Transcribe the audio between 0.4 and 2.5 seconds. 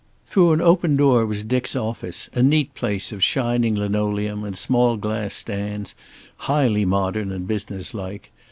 an open door was Dick's office, a